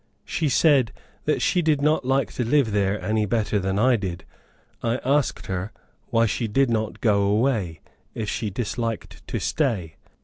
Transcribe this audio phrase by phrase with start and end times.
[0.25, 0.91] She said
[1.25, 4.25] that she did not like to live there any better than I did.
[4.81, 5.71] I asked her
[6.07, 7.81] why she did not go away,
[8.15, 9.97] if she disliked to stay.